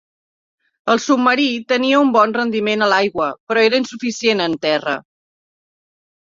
El 0.93 1.01
submarí 1.03 1.45
tenia 1.73 1.99
un 2.05 2.09
bon 2.15 2.33
rendiment 2.37 2.85
a 2.85 2.87
l'aigua, 2.95 3.27
però 3.53 3.67
era 3.67 3.81
insuficient 3.83 4.43
en 4.49 4.57
terra. 4.65 4.97